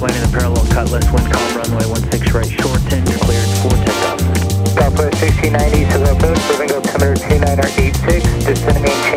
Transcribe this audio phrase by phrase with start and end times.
[0.00, 4.20] landing the parallel cutlass, wind calm runway 16 right, shorten, you're cleared for takeoff.
[4.78, 9.07] Southwest 1690 to the approach, moving altimeter 2986, descending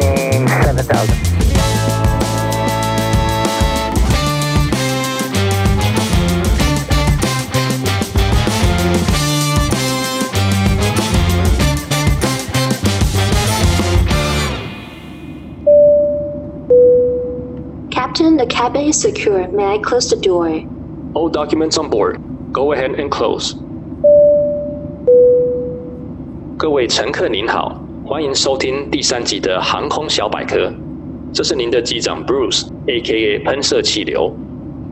[18.42, 19.48] the cabin is secure.
[19.50, 20.50] May I close the door?
[21.14, 22.20] All documents on board.
[22.52, 23.56] Go ahead and close.
[26.58, 30.74] 各位乘客您好，欢迎收听第三集的航空小百科。
[31.32, 33.40] 这是您的机长 Bruce，A.K.A.
[33.44, 34.36] 喷射气流。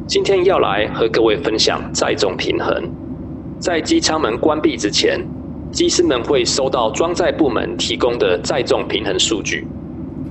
[0.05, 2.88] 今天要来和各位分享载重平衡。
[3.59, 5.20] 在机舱门关闭之前，
[5.71, 9.68] 机师们会收到装载部门提供的载重平衡数据。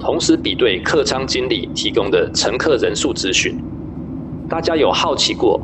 [0.01, 3.59] 同时比对客舱经理提供的乘客人数资讯。
[4.49, 5.61] 大家有好奇过，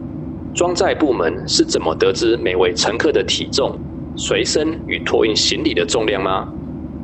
[0.55, 3.79] 装载部门是怎么得知每位乘客的体重、
[4.17, 6.49] 随身与托运行李的重量吗？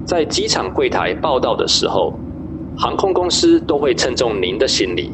[0.04, 2.12] 在机场柜台报到的时候，
[2.76, 5.12] 航空公司都会称重您的行李，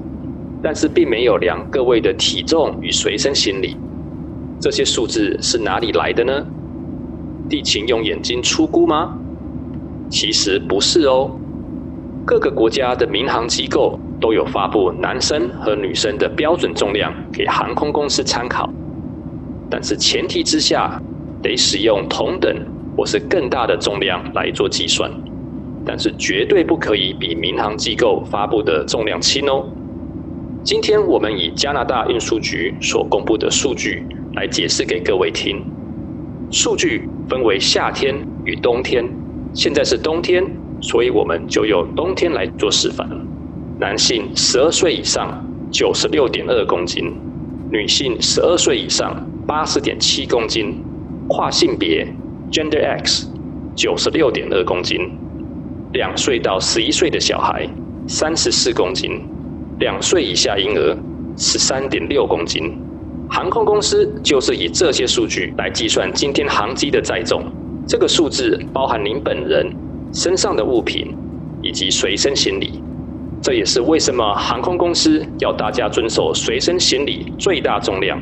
[0.63, 3.77] 但是并没有量各位的体重与随身行李。
[4.59, 6.47] 这些数字是哪里来的呢？
[7.49, 9.19] 地勤用眼睛粗估吗？
[10.09, 11.31] 其实不是哦。
[12.27, 18.69] 各个国家的民航机构都有发布男生和女生的标准重量给航空公司参考，
[19.71, 21.01] 但是前提之下
[21.41, 22.53] 得使用同等
[22.97, 25.09] 或是更大的重量来做计算，
[25.85, 29.65] 但是绝对不可以比民航机构发布的重量轻哦。
[30.65, 34.05] 今天我们以加拿大运输局所公布的数据
[34.35, 35.65] 来解释给各位听。
[36.51, 39.09] 数据分为夏天与冬天，
[39.55, 40.45] 现在是冬天。
[40.89, 43.09] 所以我们就用冬天来做示范。
[43.81, 47.13] 男性十二岁以上九十六点二公斤，
[47.73, 50.81] 女性十二岁以上八十点七公斤，
[51.29, 52.07] 跨性别
[52.53, 53.29] Gender X
[53.75, 55.11] 九十六点二公斤，
[55.93, 57.69] 两岁到十一岁的小孩
[58.07, 59.21] 三十四公斤，
[59.81, 60.97] 两岁以下婴儿
[61.37, 62.79] 十三点六公斤。
[63.29, 67.43] 航空公司就是以这些数据来计算今天航机的载重，
[67.89, 69.69] 这个数字包含您本人。
[70.17, 71.15] 身上的物品
[71.61, 72.83] 以及随身行李，
[73.43, 78.19] 这也是为什么航空公司要大家遵守随身行李最大重量，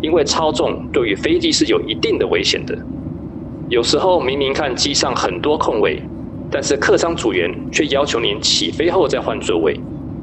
[0.00, 2.78] 因为超重对于飞机是有一定的危险的。
[3.68, 6.00] 有时候明明看机上很多空位，
[6.48, 9.76] 但是客舱组员却要求您起飞后再换座位，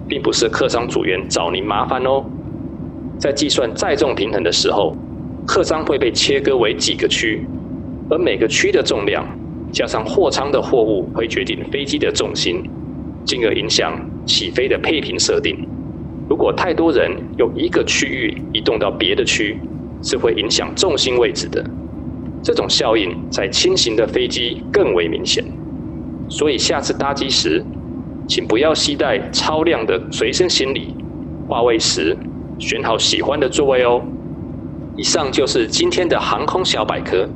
[0.08, 2.24] 并不是客舱组员找您麻烦哦。
[3.19, 4.96] 在计算载重平衡的时候，
[5.46, 7.46] 客舱会被切割为几个区，
[8.09, 9.25] 而每个区的重量。
[9.73, 12.63] 加上货舱的货物会决定飞机的重心，
[13.25, 15.67] 进而影响起飞的配平设定。
[16.29, 19.59] 如果太多人由一个区域移动到别的区，
[20.03, 21.66] 是会影响重心位置的。
[22.44, 25.44] 这种效应在轻型的飞机更为明显。
[26.29, 27.66] 所以下次搭机时，
[28.28, 30.95] 请不要携带超量的随身行李。
[31.47, 32.16] 划位时
[32.59, 34.01] 选好喜欢的座位哦。
[34.95, 37.28] 以上就是今天的航空小百科。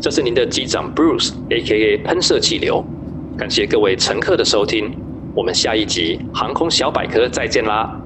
[0.00, 1.98] 这是您的机长 Bruce，A.K.A.
[1.98, 2.82] 喷射气流。
[3.36, 4.96] 感谢各位乘客的收听，
[5.34, 8.00] 我们下一集航空小百科再见啦。